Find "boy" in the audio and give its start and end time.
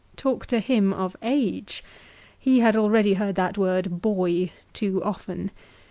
4.01-4.51